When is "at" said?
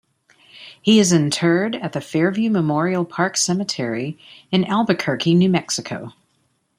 1.75-1.93